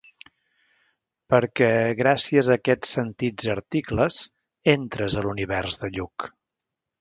[1.33, 1.67] Perquè,
[1.99, 4.19] gràcies a aquests sentits articles
[4.75, 6.29] "entres" a l'univers de "Lluch".